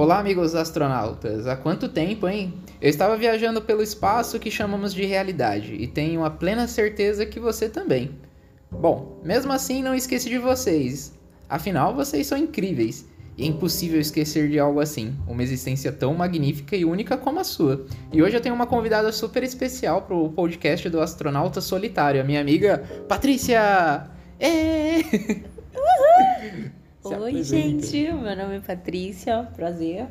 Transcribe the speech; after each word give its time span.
Olá, 0.00 0.18
amigos 0.18 0.54
astronautas. 0.54 1.46
Há 1.46 1.54
quanto 1.54 1.86
tempo, 1.86 2.26
hein? 2.26 2.54
Eu 2.80 2.88
estava 2.88 3.18
viajando 3.18 3.60
pelo 3.60 3.82
espaço 3.82 4.38
que 4.38 4.50
chamamos 4.50 4.94
de 4.94 5.04
realidade 5.04 5.74
e 5.74 5.86
tenho 5.86 6.24
a 6.24 6.30
plena 6.30 6.66
certeza 6.66 7.26
que 7.26 7.38
você 7.38 7.68
também. 7.68 8.12
Bom, 8.70 9.20
mesmo 9.22 9.52
assim, 9.52 9.82
não 9.82 9.94
esqueci 9.94 10.30
de 10.30 10.38
vocês. 10.38 11.12
Afinal, 11.46 11.94
vocês 11.94 12.26
são 12.26 12.38
incríveis. 12.38 13.06
E 13.36 13.44
é 13.44 13.46
impossível 13.46 14.00
esquecer 14.00 14.48
de 14.48 14.58
algo 14.58 14.80
assim, 14.80 15.14
uma 15.28 15.42
existência 15.42 15.92
tão 15.92 16.14
magnífica 16.14 16.74
e 16.74 16.82
única 16.82 17.18
como 17.18 17.38
a 17.38 17.44
sua. 17.44 17.84
E 18.10 18.22
hoje 18.22 18.34
eu 18.34 18.40
tenho 18.40 18.54
uma 18.54 18.66
convidada 18.66 19.12
super 19.12 19.42
especial 19.42 20.00
para 20.00 20.16
o 20.16 20.30
podcast 20.30 20.88
do 20.88 20.98
Astronauta 20.98 21.60
Solitário, 21.60 22.22
a 22.22 22.24
minha 22.24 22.40
amiga 22.40 22.82
Patrícia! 23.06 24.08
É! 24.38 25.00
Oi, 27.02 27.42
gente, 27.42 28.12
meu 28.12 28.36
nome 28.36 28.56
é 28.56 28.60
Patrícia, 28.60 29.48
prazer. 29.56 30.06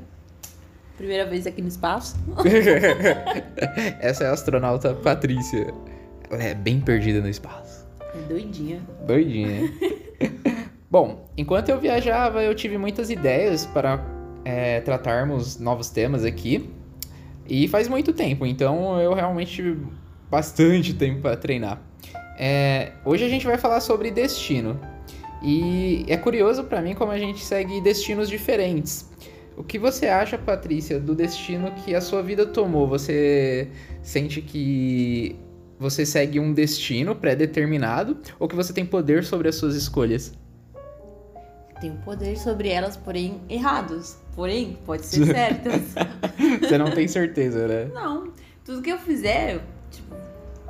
Primeira 0.98 1.24
vez 1.24 1.46
aqui 1.46 1.62
no 1.62 1.68
espaço. 1.68 2.18
Essa 4.02 4.24
é 4.24 4.28
a 4.28 4.32
astronauta 4.32 4.96
Patrícia. 4.96 5.72
Ela 6.32 6.44
é 6.44 6.56
bem 6.56 6.82
perdida 6.82 7.22
no 7.22 7.30
espaço. 7.30 7.88
É 8.16 8.28
doidinha. 8.28 8.82
Doidinha. 9.06 9.72
Bom, 10.90 11.30
enquanto 11.38 11.70
eu 11.70 11.80
viajava, 11.80 12.42
eu 12.42 12.56
tive 12.56 12.76
muitas 12.80 13.12
ideias 13.12 13.68
para 13.68 14.04
é, 14.44 14.82
tratarmos 14.82 15.60
novos 15.60 15.92
temas 15.92 16.26
aqui. 16.26 16.72
E 17.48 17.68
faz 17.68 17.88
muito 17.88 18.14
tempo, 18.14 18.48
então 18.48 19.00
eu 19.00 19.14
realmente 19.14 19.52
tive 19.52 19.78
bastante 20.30 20.96
tempo 20.96 21.22
para 21.22 21.38
treinar. 21.38 21.80
É, 22.36 22.94
hoje 23.06 23.24
a 23.24 23.30
gente 23.30 23.46
vai 23.46 23.60
falar 23.60 23.80
sobre 23.80 24.10
destino. 24.10 24.80
E 25.42 26.06
é 26.08 26.18
curioso 26.18 26.64
para 26.64 26.82
mim 26.82 26.94
como 26.94 27.12
a 27.12 27.18
gente 27.18 27.44
segue 27.44 27.80
destinos 27.82 28.30
diferentes. 28.30 29.10
O 29.56 29.64
que 29.64 29.78
você 29.78 30.08
acha, 30.08 30.38
Patrícia, 30.38 31.00
do 31.00 31.14
destino 31.14 31.72
que 31.72 31.94
a 31.94 32.02
sua 32.02 32.22
vida 32.22 32.46
tomou? 32.46 32.88
Você 32.88 33.70
sente 34.02 34.42
que 34.42 35.38
você 35.78 36.06
segue 36.06 36.40
um 36.40 36.54
destino 36.54 37.16
pré-determinado 37.16 38.18
ou 38.40 38.48
que 38.48 38.56
você 38.56 38.72
tem 38.74 38.86
poder 38.86 39.24
sobre 39.24 39.50
as 39.50 39.56
suas 39.56 39.76
escolhas? 39.76 40.34
Tenho 41.80 41.96
poder 41.98 42.38
sobre 42.38 42.70
elas, 42.70 42.98
porém 42.98 43.42
errados. 43.50 44.18
Porém, 44.36 44.78
pode 44.86 45.06
ser 45.06 45.26
certas. 45.26 45.82
você 46.62 46.78
não 46.78 46.92
tem 46.92 47.08
certeza, 47.08 47.68
né? 47.68 47.92
Não. 47.94 48.34
Tudo 48.66 48.82
que 48.82 48.90
eu 48.90 48.98
fizer, 48.98 49.62
tipo, 49.90 50.16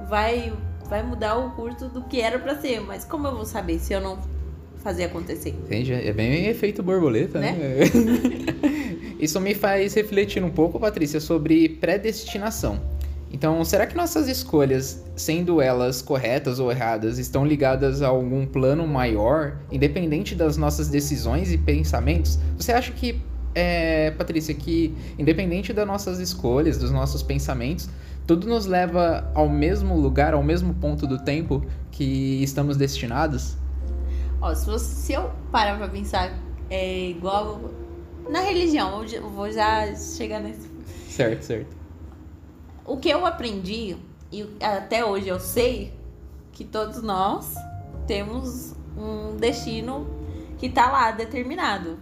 vai, 0.07 0.53
vai 0.85 1.01
mudar 1.03 1.37
o 1.37 1.51
curso 1.51 1.89
do 1.89 2.03
que 2.03 2.21
era 2.21 2.37
para 2.37 2.59
ser. 2.59 2.79
Mas 2.81 3.03
como 3.05 3.27
eu 3.27 3.35
vou 3.35 3.45
saber 3.45 3.79
se 3.79 3.93
eu 3.93 4.01
não 4.01 4.19
fazer 4.79 5.05
acontecer. 5.05 5.49
Entendi. 5.49 5.93
É 5.93 6.13
bem 6.13 6.47
efeito 6.47 6.81
borboleta, 6.81 7.39
né? 7.39 7.51
né? 7.51 7.79
Isso 9.19 9.39
me 9.39 9.53
faz 9.53 9.93
refletir 9.93 10.43
um 10.43 10.49
pouco, 10.49 10.79
Patrícia, 10.79 11.19
sobre 11.19 11.69
predestinação. 11.69 12.79
Então, 13.31 13.63
será 13.63 13.85
que 13.85 13.95
nossas 13.95 14.27
escolhas, 14.27 15.03
sendo 15.15 15.61
elas 15.61 16.01
corretas 16.01 16.59
ou 16.59 16.71
erradas, 16.71 17.19
estão 17.19 17.45
ligadas 17.45 18.01
a 18.01 18.07
algum 18.07 18.45
plano 18.45 18.87
maior, 18.87 19.57
independente 19.71 20.33
das 20.33 20.57
nossas 20.57 20.87
decisões 20.87 21.51
e 21.51 21.57
pensamentos? 21.57 22.39
Você 22.57 22.71
acha 22.71 22.91
que, 22.91 23.21
é, 23.53 24.11
Patrícia, 24.11 24.53
que 24.55 24.95
independente 25.17 25.71
das 25.73 25.85
nossas 25.85 26.19
escolhas, 26.19 26.77
dos 26.79 26.91
nossos 26.91 27.21
pensamentos, 27.21 27.87
tudo 28.25 28.47
nos 28.47 28.65
leva 28.65 29.29
ao 29.35 29.47
mesmo 29.47 29.95
lugar, 29.95 30.33
ao 30.33 30.41
mesmo 30.43 30.73
ponto 30.73 31.05
do 31.05 31.19
tempo 31.19 31.63
que 31.91 32.41
estamos 32.41 32.77
destinados? 32.77 33.55
Ó, 34.41 34.53
se, 34.55 34.65
você, 34.65 34.95
se 34.95 35.13
eu 35.13 35.31
parar 35.51 35.77
pra 35.77 35.89
pensar, 35.89 36.33
é 36.69 37.09
igual 37.09 37.59
na 38.29 38.41
religião, 38.41 39.03
eu 39.03 39.29
vou 39.29 39.51
já 39.51 39.93
chegar 39.95 40.39
nesse. 40.39 40.69
Certo, 41.09 41.43
certo. 41.43 41.77
O 42.85 42.97
que 42.97 43.09
eu 43.09 43.25
aprendi, 43.25 43.97
e 44.31 44.47
até 44.61 45.03
hoje 45.03 45.27
eu 45.27 45.39
sei, 45.39 45.93
que 46.51 46.63
todos 46.63 47.01
nós 47.01 47.55
temos 48.07 48.75
um 48.97 49.35
destino 49.35 50.07
que 50.57 50.69
tá 50.69 50.91
lá 50.91 51.11
determinado. 51.11 51.99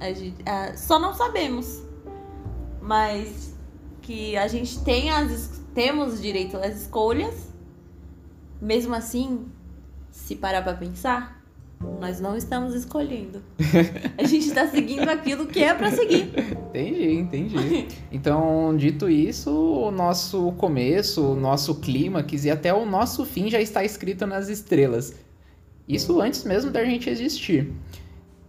A 0.00 0.12
gente, 0.12 0.42
a, 0.48 0.76
só 0.76 0.98
não 0.98 1.14
sabemos. 1.14 1.82
Mas 2.80 3.54
que 4.00 4.36
a 4.36 4.48
gente 4.48 4.82
tem 4.82 5.10
as, 5.10 5.62
temos 5.74 6.20
direito 6.20 6.56
às 6.56 6.82
escolhas. 6.82 7.52
Mesmo 8.60 8.94
assim, 8.94 9.50
se 10.10 10.36
parar 10.36 10.62
pra 10.62 10.74
pensar, 10.74 11.41
nós 12.00 12.20
não 12.20 12.36
estamos 12.36 12.74
escolhendo. 12.74 13.42
A 14.18 14.24
gente 14.24 14.48
está 14.48 14.66
seguindo 14.66 15.08
aquilo 15.08 15.46
que 15.46 15.62
é 15.62 15.72
para 15.72 15.90
seguir. 15.90 16.32
Entendi, 16.68 17.12
entendi. 17.12 17.88
Então, 18.10 18.76
dito 18.76 19.08
isso, 19.08 19.50
o 19.50 19.90
nosso 19.90 20.52
começo, 20.52 21.22
o 21.22 21.36
nosso 21.36 21.76
clímax 21.76 22.44
e 22.44 22.50
até 22.50 22.74
o 22.74 22.84
nosso 22.84 23.24
fim 23.24 23.48
já 23.48 23.60
está 23.60 23.84
escrito 23.84 24.26
nas 24.26 24.48
estrelas. 24.48 25.14
Isso 25.86 26.20
antes 26.20 26.44
mesmo 26.44 26.70
da 26.70 26.84
gente 26.84 27.08
existir. 27.08 27.72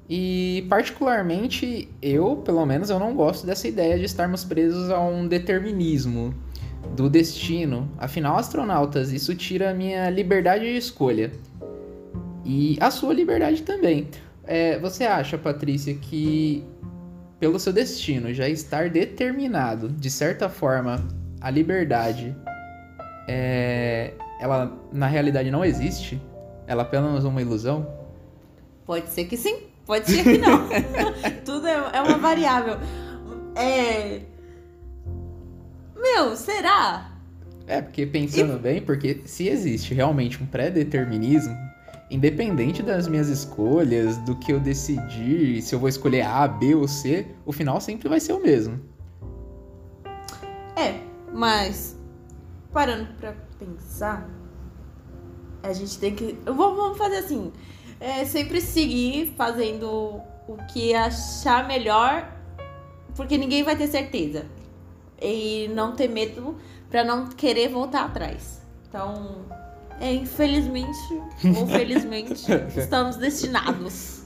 E 0.09 0.65
particularmente 0.69 1.89
eu, 2.01 2.37
pelo 2.37 2.65
menos, 2.65 2.89
eu 2.89 2.99
não 2.99 3.15
gosto 3.15 3.45
dessa 3.45 3.67
ideia 3.67 3.97
de 3.97 4.05
estarmos 4.05 4.43
presos 4.43 4.89
a 4.89 4.99
um 4.99 5.27
determinismo 5.27 6.33
do 6.95 7.09
destino. 7.09 7.89
Afinal, 7.97 8.37
astronautas, 8.37 9.11
isso 9.11 9.33
tira 9.35 9.71
a 9.71 9.73
minha 9.73 10.09
liberdade 10.09 10.65
de 10.65 10.77
escolha 10.77 11.31
e 12.45 12.77
a 12.79 12.91
sua 12.91 13.13
liberdade 13.13 13.61
também. 13.63 14.07
É, 14.45 14.77
você 14.79 15.05
acha, 15.05 15.37
Patrícia, 15.37 15.93
que 15.93 16.65
pelo 17.39 17.59
seu 17.59 17.73
destino 17.73 18.33
já 18.33 18.47
estar 18.47 18.89
determinado, 18.89 19.89
de 19.89 20.09
certa 20.09 20.49
forma, 20.49 21.05
a 21.41 21.49
liberdade, 21.49 22.35
é, 23.27 24.13
ela 24.39 24.77
na 24.91 25.07
realidade 25.07 25.51
não 25.51 25.63
existe? 25.63 26.21
Ela 26.67 26.83
é 26.83 26.85
apenas 26.85 27.23
uma 27.23 27.41
ilusão? 27.41 27.87
Pode 28.85 29.09
ser 29.09 29.25
que 29.25 29.37
sim, 29.37 29.63
pode 29.85 30.09
ser 30.09 30.23
que 30.23 30.37
não. 30.37 30.67
Tudo 31.45 31.67
é, 31.67 31.91
é 31.93 32.01
uma 32.01 32.17
variável. 32.17 32.77
É. 33.55 34.21
Meu, 35.95 36.35
será? 36.35 37.11
É, 37.67 37.81
porque 37.81 38.05
pensando 38.05 38.55
e... 38.55 38.59
bem, 38.59 38.81
porque 38.81 39.21
se 39.25 39.47
existe 39.47 39.93
realmente 39.93 40.41
um 40.41 40.45
pré-determinismo, 40.45 41.55
independente 42.09 42.83
das 42.83 43.07
minhas 43.07 43.29
escolhas, 43.29 44.17
do 44.19 44.35
que 44.35 44.51
eu 44.51 44.59
decidir, 44.59 45.61
se 45.61 45.73
eu 45.73 45.79
vou 45.79 45.89
escolher 45.89 46.21
A, 46.21 46.47
B 46.47 46.75
ou 46.75 46.87
C, 46.87 47.27
o 47.45 47.51
final 47.51 47.79
sempre 47.81 48.07
vai 48.07 48.19
ser 48.19 48.33
o 48.33 48.41
mesmo. 48.41 48.79
É, 50.75 50.99
mas 51.33 51.97
parando 52.71 53.13
pra 53.15 53.33
pensar, 53.57 54.29
a 55.61 55.71
gente 55.73 55.97
tem 55.97 56.15
que. 56.15 56.37
Vamos 56.45 56.97
fazer 56.97 57.17
assim. 57.17 57.51
É 57.99 58.25
sempre 58.25 58.59
seguir 58.59 59.33
fazendo 59.37 60.19
o 60.47 60.57
que 60.73 60.93
achar 60.93 61.65
melhor, 61.67 62.29
porque 63.15 63.37
ninguém 63.37 63.63
vai 63.63 63.77
ter 63.77 63.87
certeza. 63.87 64.45
E 65.21 65.69
não 65.69 65.95
ter 65.95 66.09
medo 66.09 66.57
para 66.89 67.03
não 67.03 67.27
querer 67.27 67.69
voltar 67.69 68.05
atrás. 68.05 68.61
Então, 68.89 69.45
é, 69.99 70.13
infelizmente 70.13 70.97
ou 71.57 71.67
felizmente, 71.67 72.45
estamos 72.75 73.15
destinados 73.15 74.23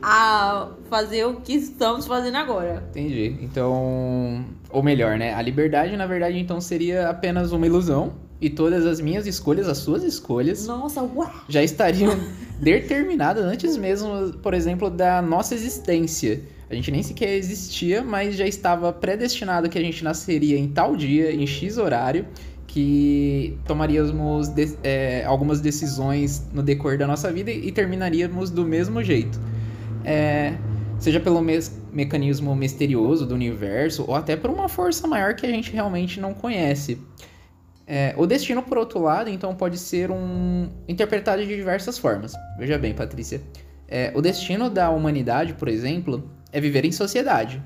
a 0.00 0.70
fazer 0.88 1.24
o 1.26 1.36
que 1.40 1.54
estamos 1.54 2.06
fazendo 2.06 2.36
agora. 2.36 2.84
Entendi. 2.90 3.36
Então, 3.42 4.44
ou 4.70 4.82
melhor, 4.82 5.18
né? 5.18 5.34
A 5.34 5.42
liberdade, 5.42 5.96
na 5.96 6.06
verdade, 6.06 6.38
então 6.38 6.60
seria 6.60 7.08
apenas 7.08 7.52
uma 7.52 7.66
ilusão 7.66 8.14
e 8.40 8.48
todas 8.48 8.86
as 8.86 9.00
minhas 9.00 9.26
escolhas, 9.26 9.68
as 9.68 9.78
suas 9.78 10.04
escolhas, 10.04 10.66
Nossa, 10.66 11.02
uau. 11.02 11.30
já 11.48 11.62
estariam 11.62 12.16
determinadas 12.60 13.44
antes 13.44 13.76
mesmo, 13.76 14.32
por 14.34 14.54
exemplo, 14.54 14.88
da 14.88 15.20
nossa 15.20 15.54
existência. 15.54 16.40
A 16.70 16.74
gente 16.74 16.90
nem 16.90 17.02
sequer 17.02 17.34
existia, 17.34 18.02
mas 18.02 18.36
já 18.36 18.46
estava 18.46 18.92
predestinado 18.92 19.68
que 19.68 19.78
a 19.78 19.80
gente 19.80 20.04
nasceria 20.04 20.58
em 20.58 20.68
tal 20.68 20.94
dia, 20.94 21.32
em 21.32 21.46
X 21.46 21.78
horário, 21.78 22.26
que 22.68 23.58
tomaríamos 23.64 24.48
de, 24.48 24.76
é, 24.84 25.24
algumas 25.24 25.60
decisões 25.60 26.46
no 26.52 26.62
decorrer 26.62 26.98
da 26.98 27.06
nossa 27.06 27.32
vida 27.32 27.50
e, 27.50 27.72
terminaríamos 27.72 28.50
do 28.50 28.64
mesmo 28.64 29.02
jeito. 29.02 29.40
É, 30.04 30.54
seja 31.00 31.18
pelo 31.18 31.40
me 31.40 31.58
mecanismo 31.90 32.54
misterioso 32.54 33.26
do 33.26 33.34
universo 33.34 34.04
ou 34.06 34.14
até 34.14 34.36
por 34.36 34.50
uma 34.50 34.68
força 34.68 35.08
maior 35.08 35.34
que 35.34 35.46
a 35.46 35.48
gente 35.48 35.72
realmente 35.72 36.20
não 36.20 36.34
conhece. 36.34 37.00
É, 37.86 38.14
o 38.18 38.26
destino, 38.26 38.62
por 38.62 38.76
outro 38.76 39.00
lado, 39.00 39.30
então 39.30 39.54
pode 39.54 39.78
ser 39.78 40.10
um 40.10 40.68
interpretado 40.86 41.44
de 41.44 41.56
diversas 41.56 41.98
formas. 41.98 42.34
Veja 42.58 42.76
bem, 42.76 42.92
Patrícia. 42.92 43.40
É, 43.88 44.12
o 44.14 44.20
destino 44.20 44.68
da 44.68 44.90
humanidade, 44.90 45.54
por 45.54 45.68
exemplo, 45.68 46.30
é 46.52 46.60
viver 46.60 46.84
em 46.84 46.92
sociedade. 46.92 47.62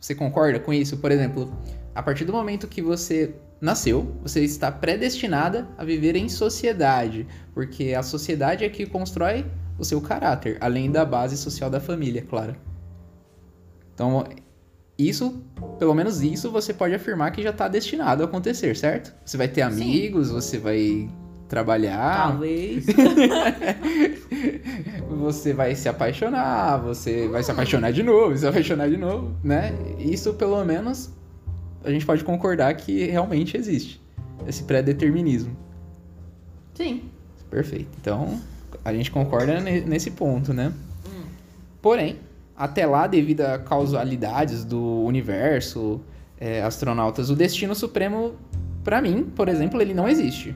Você 0.00 0.14
concorda 0.14 0.58
com 0.58 0.72
isso? 0.72 0.96
Por 0.96 1.12
exemplo, 1.12 1.52
a 1.94 2.02
partir 2.02 2.24
do 2.24 2.32
momento 2.32 2.66
que 2.66 2.80
você 2.80 3.34
nasceu, 3.60 4.16
você 4.22 4.42
está 4.42 4.72
predestinada 4.72 5.68
a 5.76 5.84
viver 5.84 6.16
em 6.16 6.28
sociedade, 6.28 7.26
porque 7.52 7.94
a 7.94 8.02
sociedade 8.02 8.64
é 8.64 8.68
que 8.68 8.86
constrói 8.86 9.44
o 9.78 9.84
seu 9.84 10.00
caráter, 10.00 10.56
além 10.60 10.90
da 10.90 11.04
base 11.04 11.36
social 11.36 11.68
da 11.68 11.80
família, 11.80 12.22
claro. 12.22 12.56
Então, 13.94 14.24
isso, 14.98 15.42
pelo 15.78 15.94
menos 15.94 16.22
isso, 16.22 16.50
você 16.50 16.74
pode 16.74 16.94
afirmar 16.94 17.30
que 17.32 17.42
já 17.42 17.52
tá 17.52 17.68
destinado 17.68 18.22
a 18.22 18.26
acontecer, 18.26 18.76
certo? 18.76 19.14
Você 19.24 19.36
vai 19.36 19.48
ter 19.48 19.62
amigos, 19.62 20.28
Sim. 20.28 20.34
você 20.34 20.58
vai 20.58 21.10
trabalhar. 21.48 22.28
Talvez. 22.28 22.86
você 25.08 25.52
vai 25.52 25.74
se 25.74 25.88
apaixonar, 25.88 26.78
você 26.78 27.28
vai 27.28 27.42
se 27.42 27.50
apaixonar 27.50 27.92
de 27.92 28.02
novo, 28.02 28.36
se 28.36 28.46
apaixonar 28.46 28.88
de 28.88 28.96
novo, 28.96 29.34
né? 29.42 29.72
Isso, 29.98 30.34
pelo 30.34 30.62
menos, 30.64 31.10
a 31.84 31.90
gente 31.90 32.04
pode 32.04 32.24
concordar 32.24 32.74
que 32.74 33.06
realmente 33.06 33.56
existe 33.56 34.00
esse 34.46 34.64
pré-determinismo. 34.64 35.56
Sim. 36.74 37.02
Perfeito. 37.50 37.88
Então, 38.00 38.40
a 38.84 38.92
gente 38.92 39.10
concorda 39.10 39.60
nesse 39.60 40.10
ponto, 40.12 40.52
né? 40.52 40.72
Hum. 41.06 41.24
Porém, 41.82 42.16
até 42.56 42.86
lá, 42.86 43.06
devido 43.06 43.42
a 43.42 43.58
causalidades 43.58 44.64
do 44.64 45.04
universo, 45.04 46.00
é, 46.38 46.62
astronautas, 46.62 47.28
o 47.28 47.36
destino 47.36 47.74
supremo, 47.74 48.34
para 48.84 49.02
mim, 49.02 49.24
por 49.34 49.48
exemplo, 49.48 49.80
ele 49.80 49.92
não 49.92 50.08
existe. 50.08 50.54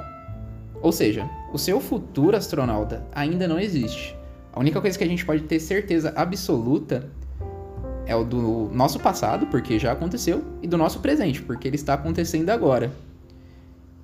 Ou 0.81 0.93
seja, 0.93 1.29
o 1.53 1.59
seu 1.59 1.81
futuro 1.81 2.37
astronauta 2.37 3.05
ainda 3.15 3.49
não 3.49 3.59
existe. 3.59 4.17
A 4.53 4.61
única 4.61 4.81
coisa 4.81 4.97
que 4.97 5.05
a 5.05 5.07
gente 5.07 5.25
pode 5.25 5.43
ter 5.43 5.59
certeza 5.59 6.13
absoluta 6.15 7.11
é 8.07 8.15
o 8.15 8.25
do 8.25 8.71
nosso 8.73 8.99
passado, 9.01 9.47
porque 9.47 9.79
já 9.79 9.93
aconteceu, 9.93 10.45
e 10.63 10.69
do 10.69 10.77
nosso 10.77 11.01
presente, 11.01 11.43
porque 11.43 11.69
ele 11.69 11.77
está 11.77 11.95
acontecendo 11.95 12.51
agora. 12.51 12.93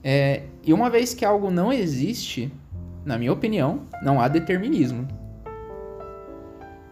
É, 0.03 0.45
e 0.65 0.73
uma 0.73 0.89
vez 0.89 1.13
que 1.15 1.25
algo 1.25 1.51
não 1.51 1.73
existe, 1.73 2.53
na 3.05 3.19
minha 3.19 3.33
opinião, 3.33 3.83
não 4.03 4.21
há 4.21 4.29
determinismo. 4.29 5.07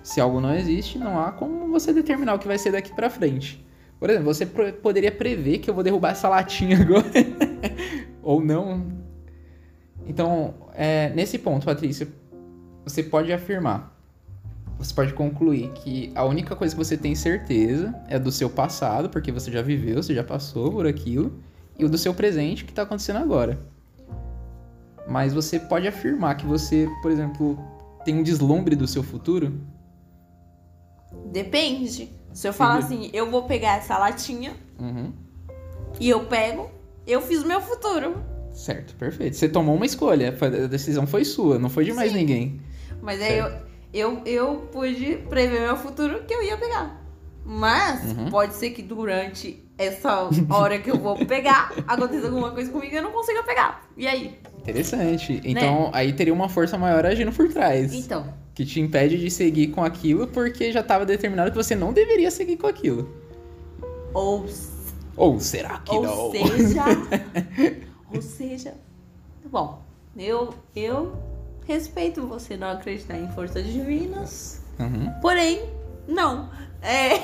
Se 0.02 0.20
algo 0.20 0.40
não 0.40 0.54
existe, 0.54 0.98
não 0.98 1.20
há 1.20 1.32
como 1.32 1.68
você 1.70 1.92
determinar 1.92 2.34
o 2.34 2.38
que 2.38 2.46
vai 2.46 2.58
ser 2.58 2.72
daqui 2.72 2.94
para 2.94 3.10
frente. 3.10 3.64
Por 3.98 4.08
exemplo, 4.08 4.32
você 4.32 4.46
poderia 4.46 5.10
prever 5.10 5.58
que 5.58 5.68
eu 5.68 5.74
vou 5.74 5.82
derrubar 5.82 6.12
essa 6.12 6.28
latinha 6.28 6.78
agora. 6.80 7.10
Ou 8.22 8.42
não, 8.42 8.98
então, 10.08 10.54
é, 10.74 11.10
nesse 11.10 11.38
ponto, 11.38 11.66
Patrícia, 11.66 12.08
você 12.82 13.02
pode 13.02 13.30
afirmar, 13.30 13.97
você 14.78 14.94
pode 14.94 15.12
concluir 15.12 15.70
que 15.72 16.12
a 16.14 16.24
única 16.24 16.54
coisa 16.54 16.74
que 16.74 16.82
você 16.82 16.96
tem 16.96 17.14
certeza 17.14 17.92
é 18.08 18.16
do 18.16 18.30
seu 18.30 18.48
passado, 18.48 19.10
porque 19.10 19.32
você 19.32 19.50
já 19.50 19.60
viveu, 19.60 20.00
você 20.00 20.14
já 20.14 20.22
passou 20.22 20.70
por 20.70 20.86
aquilo, 20.86 21.42
e 21.76 21.84
o 21.84 21.88
do 21.88 21.98
seu 21.98 22.14
presente 22.14 22.64
que 22.64 22.70
está 22.70 22.82
acontecendo 22.82 23.18
agora. 23.18 23.58
Mas 25.08 25.34
você 25.34 25.58
pode 25.58 25.88
afirmar 25.88 26.36
que 26.36 26.46
você, 26.46 26.88
por 27.02 27.10
exemplo, 27.10 27.58
tem 28.04 28.14
um 28.14 28.22
deslumbre 28.22 28.76
do 28.76 28.86
seu 28.86 29.02
futuro? 29.02 29.60
Depende. 31.32 32.12
Se 32.32 32.46
eu 32.46 32.52
falar 32.52 32.78
assim, 32.78 33.10
eu 33.12 33.28
vou 33.30 33.44
pegar 33.44 33.78
essa 33.78 33.98
latinha 33.98 34.54
uhum. 34.78 35.12
e 35.98 36.08
eu 36.08 36.24
pego, 36.26 36.70
eu 37.04 37.20
fiz 37.20 37.42
o 37.42 37.48
meu 37.48 37.60
futuro. 37.60 38.22
Certo, 38.52 38.94
perfeito. 38.94 39.36
Você 39.36 39.48
tomou 39.48 39.74
uma 39.74 39.86
escolha, 39.86 40.36
a 40.40 40.66
decisão 40.66 41.06
foi 41.06 41.24
sua, 41.24 41.58
não 41.58 41.68
foi 41.68 41.84
de 41.84 41.92
mais 41.92 42.12
Sim. 42.12 42.18
ninguém. 42.18 42.60
Mas 43.02 43.20
aí 43.20 43.38
eu, 43.38 43.67
eu, 43.92 44.22
eu 44.24 44.68
pude 44.72 45.16
prever 45.28 45.60
meu 45.60 45.76
futuro 45.76 46.24
que 46.24 46.34
eu 46.34 46.42
ia 46.42 46.56
pegar. 46.56 47.02
Mas 47.44 48.12
uhum. 48.12 48.30
pode 48.30 48.54
ser 48.54 48.70
que 48.70 48.82
durante 48.82 49.64
essa 49.78 50.28
hora 50.50 50.78
que 50.78 50.90
eu 50.90 50.98
vou 50.98 51.16
pegar, 51.24 51.72
aconteça 51.88 52.26
alguma 52.26 52.50
coisa 52.50 52.70
comigo 52.70 52.92
e 52.92 52.96
eu 52.96 53.02
não 53.02 53.12
consiga 53.12 53.42
pegar. 53.42 53.88
E 53.96 54.06
aí? 54.06 54.38
Interessante. 54.58 55.34
Né? 55.34 55.40
Então 55.44 55.84
né? 55.84 55.90
aí 55.94 56.12
teria 56.12 56.34
uma 56.34 56.48
força 56.48 56.76
maior 56.76 57.06
agindo 57.06 57.32
por 57.32 57.48
trás. 57.48 57.94
Então. 57.94 58.32
Que 58.54 58.66
te 58.66 58.80
impede 58.80 59.18
de 59.18 59.30
seguir 59.30 59.68
com 59.68 59.82
aquilo 59.82 60.26
porque 60.26 60.72
já 60.72 60.80
estava 60.80 61.06
determinado 61.06 61.50
que 61.50 61.56
você 61.56 61.74
não 61.74 61.92
deveria 61.92 62.30
seguir 62.30 62.56
com 62.56 62.66
aquilo. 62.66 63.08
Ou. 64.12 64.46
Ou 65.16 65.40
será 65.40 65.78
que 65.78 65.94
Ou 65.94 66.02
não? 66.02 66.18
Ou 66.18 66.32
seja. 66.32 66.84
Ou 68.12 68.22
seja, 68.22 68.74
bom, 69.50 69.82
eu, 70.16 70.54
eu 70.74 71.12
respeito 71.68 72.26
você 72.26 72.56
não 72.56 72.70
acreditar 72.70 73.18
em 73.18 73.30
forças 73.32 73.64
divinas, 73.66 74.62
uhum. 74.80 75.12
porém, 75.20 75.62
não. 76.08 76.48
É, 76.80 77.18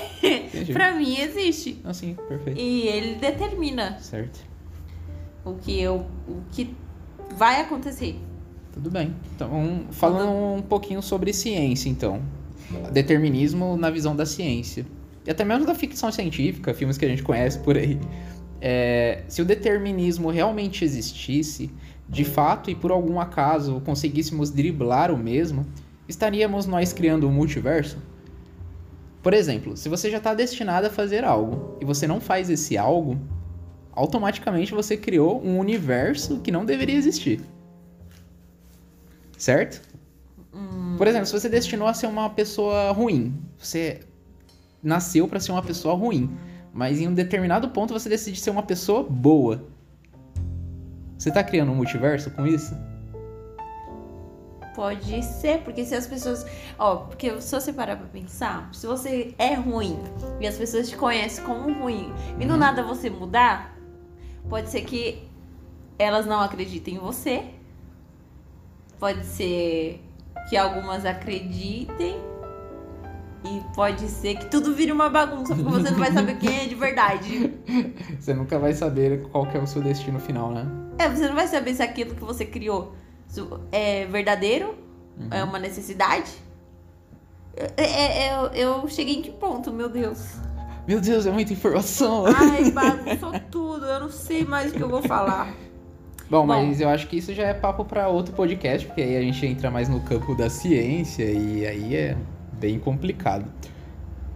pra 0.72 0.92
mim 0.92 1.16
existe. 1.18 1.80
Ah, 1.82 1.94
sim, 1.94 2.14
perfeito. 2.28 2.60
E 2.60 2.86
ele 2.86 3.14
determina. 3.14 3.98
Certo. 4.00 4.38
O 5.44 5.54
que 5.54 5.80
eu. 5.80 6.06
O 6.28 6.42
que 6.52 6.74
vai 7.36 7.60
acontecer. 7.60 8.20
Tudo 8.72 8.90
bem. 8.90 9.14
Então, 9.34 9.86
falando 9.92 10.58
um 10.58 10.62
pouquinho 10.62 11.00
sobre 11.00 11.32
ciência, 11.32 11.88
então. 11.88 12.20
Determinismo 12.92 13.76
na 13.76 13.90
visão 13.90 14.14
da 14.14 14.26
ciência. 14.26 14.84
E 15.26 15.30
até 15.30 15.44
mesmo 15.44 15.64
da 15.64 15.74
ficção 15.74 16.10
científica, 16.12 16.74
filmes 16.74 16.98
que 16.98 17.04
a 17.04 17.08
gente 17.08 17.22
conhece 17.22 17.58
por 17.60 17.76
aí 17.76 17.98
é, 18.66 19.24
se 19.28 19.42
o 19.42 19.44
determinismo 19.44 20.30
realmente 20.30 20.86
existisse, 20.86 21.70
de 22.08 22.24
fato 22.24 22.70
e 22.70 22.74
por 22.74 22.90
algum 22.90 23.20
acaso 23.20 23.82
conseguíssemos 23.84 24.50
driblar 24.50 25.10
o 25.10 25.18
mesmo, 25.18 25.66
estaríamos 26.08 26.64
nós 26.64 26.90
criando 26.90 27.28
um 27.28 27.30
multiverso? 27.30 27.98
Por 29.22 29.34
exemplo, 29.34 29.76
se 29.76 29.86
você 29.86 30.10
já 30.10 30.16
está 30.16 30.32
destinado 30.32 30.86
a 30.86 30.90
fazer 30.90 31.24
algo 31.24 31.76
e 31.78 31.84
você 31.84 32.06
não 32.06 32.22
faz 32.22 32.48
esse 32.48 32.78
algo, 32.78 33.20
automaticamente 33.92 34.72
você 34.72 34.96
criou 34.96 35.44
um 35.44 35.58
universo 35.58 36.40
que 36.40 36.50
não 36.50 36.64
deveria 36.64 36.96
existir. 36.96 37.42
Certo? 39.36 39.86
Hum. 40.54 40.94
Por 40.96 41.06
exemplo, 41.06 41.26
se 41.26 41.38
você 41.38 41.50
destinou 41.50 41.86
a 41.86 41.92
ser 41.92 42.06
uma 42.06 42.30
pessoa 42.30 42.92
ruim, 42.92 43.34
você 43.58 44.00
nasceu 44.82 45.28
para 45.28 45.38
ser 45.38 45.52
uma 45.52 45.62
pessoa 45.62 45.94
ruim. 45.94 46.34
Mas 46.74 47.00
em 47.00 47.06
um 47.06 47.14
determinado 47.14 47.68
ponto 47.68 47.94
você 47.94 48.08
decide 48.08 48.40
ser 48.40 48.50
uma 48.50 48.64
pessoa 48.64 49.04
boa. 49.04 49.64
Você 51.16 51.30
tá 51.30 51.44
criando 51.44 51.70
um 51.70 51.76
multiverso 51.76 52.32
com 52.32 52.44
isso? 52.44 52.76
Pode 54.74 55.22
ser, 55.22 55.60
porque 55.60 55.84
se 55.84 55.94
as 55.94 56.04
pessoas. 56.04 56.44
Ó, 56.76 56.96
porque 56.96 57.40
se 57.40 57.54
você 57.54 57.72
parar 57.72 57.94
pra 57.94 58.08
pensar, 58.08 58.68
se 58.74 58.88
você 58.88 59.32
é 59.38 59.54
ruim 59.54 59.96
e 60.40 60.48
as 60.48 60.56
pessoas 60.56 60.88
te 60.88 60.96
conhecem 60.96 61.44
como 61.44 61.72
ruim 61.72 62.12
e 62.40 62.44
do 62.44 62.54
uhum. 62.54 62.58
nada 62.58 62.82
você 62.82 63.08
mudar, 63.08 63.78
pode 64.50 64.68
ser 64.68 64.80
que 64.80 65.28
elas 65.96 66.26
não 66.26 66.40
acreditem 66.40 66.96
em 66.96 66.98
você. 66.98 67.44
Pode 68.98 69.24
ser 69.24 70.02
que 70.50 70.56
algumas 70.56 71.06
acreditem 71.06 72.16
e 73.44 73.60
pode 73.74 74.08
ser 74.08 74.36
que 74.36 74.46
tudo 74.46 74.74
vire 74.74 74.90
uma 74.90 75.10
bagunça, 75.10 75.54
porque 75.54 75.70
você 75.70 75.90
não 75.90 75.98
vai 75.98 76.10
saber 76.10 76.38
quem 76.38 76.62
é 76.62 76.66
de 76.66 76.74
verdade. 76.74 77.52
Você 78.18 78.32
nunca 78.32 78.58
vai 78.58 78.72
saber 78.72 79.22
qual 79.28 79.46
é 79.52 79.58
o 79.58 79.66
seu 79.66 79.82
destino 79.82 80.18
final, 80.18 80.50
né? 80.50 80.66
É, 80.98 81.08
você 81.08 81.28
não 81.28 81.34
vai 81.34 81.46
saber 81.46 81.74
se 81.74 81.82
aquilo 81.82 82.14
que 82.14 82.24
você 82.24 82.46
criou 82.46 82.94
é 83.70 84.06
verdadeiro, 84.06 84.74
uhum. 85.18 85.28
é 85.30 85.44
uma 85.44 85.58
necessidade. 85.58 86.30
É, 87.56 87.72
é, 87.76 88.28
é, 88.28 88.34
eu, 88.34 88.46
eu 88.80 88.88
cheguei 88.88 89.16
em 89.16 89.22
que 89.22 89.30
ponto, 89.30 89.72
meu 89.72 89.88
Deus? 89.88 90.36
Meu 90.86 91.00
Deus, 91.00 91.26
é 91.26 91.30
muita 91.30 91.52
informação. 91.52 92.24
Ai, 92.26 92.70
bagunçou 92.72 93.32
tudo, 93.50 93.84
eu 93.86 94.00
não 94.00 94.10
sei 94.10 94.44
mais 94.44 94.72
o 94.72 94.74
que 94.74 94.82
eu 94.82 94.88
vou 94.88 95.02
falar. 95.02 95.52
Bom, 96.30 96.40
Bom, 96.40 96.46
mas 96.46 96.80
eu 96.80 96.88
acho 96.88 97.06
que 97.08 97.18
isso 97.18 97.34
já 97.34 97.44
é 97.44 97.54
papo 97.54 97.84
para 97.84 98.08
outro 98.08 98.34
podcast, 98.34 98.86
porque 98.86 99.02
aí 99.02 99.16
a 99.16 99.20
gente 99.20 99.44
entra 99.46 99.70
mais 99.70 99.88
no 99.88 100.00
campo 100.00 100.34
da 100.34 100.48
ciência 100.48 101.24
e 101.24 101.66
aí 101.66 101.94
é 101.94 102.16
bem 102.64 102.78
complicado. 102.78 103.44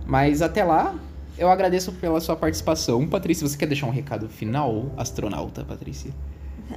Mas 0.06 0.42
até 0.42 0.62
lá, 0.62 0.94
eu 1.38 1.50
agradeço 1.50 1.92
pela 1.92 2.20
sua 2.20 2.36
participação. 2.36 3.08
Patrícia, 3.08 3.48
você 3.48 3.56
quer 3.56 3.64
deixar 3.64 3.86
um 3.86 3.90
recado 3.90 4.28
final, 4.28 4.92
astronauta, 4.98 5.64
Patrícia? 5.64 6.12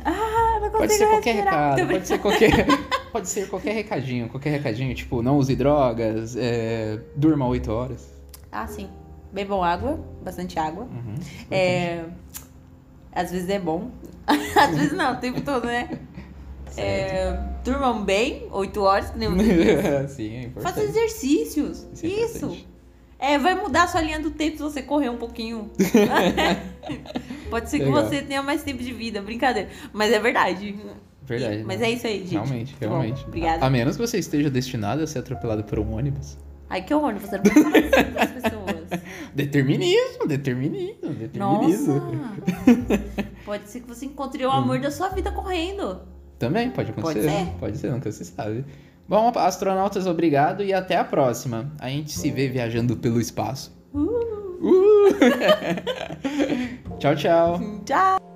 Ah, 0.05 0.59
não 0.61 0.71
Pode 0.71 0.93
ser 0.93 1.09
qualquer 1.09 1.35
recado, 1.35 1.87
pode 1.87 2.07
ser 2.07 2.19
qualquer, 2.19 2.65
pode 3.11 3.27
ser 3.27 3.49
qualquer 3.49 3.73
recadinho, 3.73 4.29
qualquer 4.29 4.51
recadinho, 4.51 4.95
tipo, 4.95 5.21
não 5.21 5.37
use 5.37 5.53
drogas, 5.53 6.37
é, 6.37 6.97
durma 7.17 7.45
8 7.45 7.69
horas. 7.69 8.09
Ah, 8.49 8.65
sim. 8.65 8.87
Bebam 9.33 9.61
água, 9.61 9.99
bastante 10.23 10.57
água. 10.57 10.85
Uhum, 10.85 11.15
é, 11.49 12.05
às 13.11 13.31
vezes 13.31 13.49
é 13.49 13.59
bom, 13.59 13.91
às 14.25 14.77
vezes 14.77 14.93
não, 14.93 15.13
o 15.13 15.17
tempo 15.17 15.41
todo, 15.41 15.67
né? 15.67 15.89
É, 16.77 17.37
durmam 17.63 18.03
bem, 18.03 18.47
8 18.51 18.81
horas, 18.81 19.13
nem 19.15 19.29
Sim, 20.07 20.35
é 20.35 20.41
importante. 20.43 20.73
Faça 20.73 20.83
exercícios. 20.83 21.87
Isso. 21.93 22.05
É 22.05 22.09
Isso. 22.09 22.71
É, 23.21 23.37
vai 23.37 23.53
mudar 23.53 23.83
a 23.83 23.87
sua 23.87 24.01
linha 24.01 24.19
do 24.19 24.31
tempo 24.31 24.57
se 24.57 24.63
você 24.63 24.81
correr 24.81 25.09
um 25.09 25.17
pouquinho. 25.17 25.69
Pode 27.51 27.69
ser 27.69 27.77
Legal. 27.77 27.93
que 27.93 28.09
você 28.09 28.21
tenha 28.23 28.41
mais 28.41 28.63
tempo 28.63 28.81
de 28.81 28.91
vida, 28.91 29.21
brincadeira. 29.21 29.69
Mas 29.93 30.11
é 30.11 30.19
verdade. 30.19 30.75
Verdade. 31.21 31.59
E, 31.59 31.63
mas 31.63 31.79
né? 31.79 31.87
é 31.87 31.91
isso 31.91 32.07
aí, 32.07 32.19
gente. 32.21 32.31
Realmente, 32.31 32.75
realmente. 32.79 33.21
Bom, 33.21 33.27
obrigada. 33.27 33.63
A, 33.63 33.67
a, 33.67 33.69
menos 33.69 33.95
que 33.95 34.01
você 34.01 34.17
esteja 34.17 34.49
destinado 34.49 35.03
a 35.03 35.07
ser 35.07 35.19
atropelado 35.19 35.63
por 35.63 35.77
um 35.77 35.93
ônibus. 35.93 36.35
Ai, 36.67 36.81
que 36.81 36.93
ônibus? 36.95 37.29
Você 37.29 37.37
não 37.37 37.43
pode 37.43 37.89
falar 37.89 38.01
assim 38.01 38.13
das 38.13 38.31
pessoas. 38.31 39.01
Determinismo, 39.35 40.27
determinismo, 40.27 41.13
determinismo. 41.13 41.93
Nossa. 41.93 43.01
pode 43.45 43.69
ser 43.69 43.81
que 43.81 43.87
você 43.87 44.05
encontre 44.05 44.43
o 44.43 44.51
amor 44.51 44.77
hum. 44.77 44.81
da 44.81 44.89
sua 44.89 45.09
vida 45.09 45.31
correndo. 45.31 46.01
Também 46.41 46.71
pode 46.71 46.91
acontecer. 46.91 47.21
Pode 47.21 47.45
ser, 47.45 47.53
pode 47.59 47.77
ser 47.77 47.91
nunca 47.91 48.11
se 48.11 48.25
sabe. 48.25 48.65
Bom, 49.07 49.31
astronautas, 49.35 50.07
obrigado 50.07 50.63
e 50.63 50.73
até 50.73 50.97
a 50.97 51.03
próxima. 51.03 51.71
A 51.79 51.87
gente 51.89 52.11
se 52.11 52.31
vê 52.31 52.47
viajando 52.47 52.97
pelo 52.97 53.21
espaço. 53.21 53.71
Uh. 53.93 54.07
Uh. 54.61 55.09
tchau, 56.97 57.15
tchau. 57.15 57.59
Tchau! 57.85 58.30